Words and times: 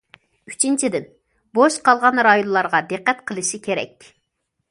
ئۈچىنچىدىن، 0.51 1.03
بوش 1.57 1.75
قالغان 1.89 2.21
رايونلارغا 2.29 2.81
دىققەت 2.95 3.23
قىلىشى 3.31 3.59
كېرەك. 3.69 4.09